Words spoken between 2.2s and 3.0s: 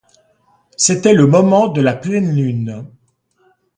lune.